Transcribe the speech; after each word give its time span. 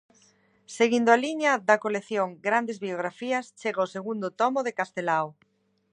Seguindo 0.77 1.09
a 1.11 1.21
liña 1.25 1.51
da 1.67 1.81
Colección 1.85 2.27
Grandes 2.47 2.77
Biografías, 2.85 3.45
chega 3.59 3.87
o 3.87 3.91
segundo 3.95 4.27
tomo 4.39 4.59
de 4.63 4.75
Castelao. 4.79 5.27